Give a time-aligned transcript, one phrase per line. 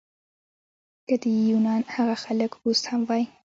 [1.07, 3.23] که د یونان هغه خلک اوس هم وای.